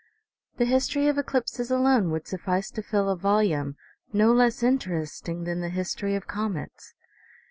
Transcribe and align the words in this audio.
The 0.57 0.65
history 0.65 1.07
of 1.09 1.19
eclipses 1.19 1.69
alone 1.69 2.09
would 2.09 2.27
suffice 2.27 2.71
to 2.71 2.81
fill 2.81 3.07
a 3.07 3.15
vol 3.15 3.43
ume, 3.43 3.75
no 4.11 4.31
less 4.33 4.63
interesting 4.63 5.43
than 5.43 5.61
the 5.61 5.69
history 5.69 6.15
of 6.15 6.25
comets. 6.27 6.95